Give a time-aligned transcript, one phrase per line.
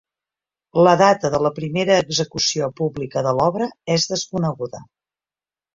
[0.87, 4.85] La data de la primera execució pública de l'obra és desconeguda.